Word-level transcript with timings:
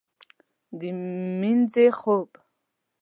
د 0.79 0.81
مینځې 1.39 1.87
خوب 1.99 2.29